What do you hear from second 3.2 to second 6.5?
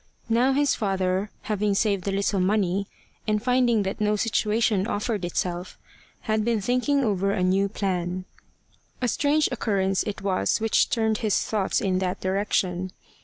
and finding that no situation offered itself, had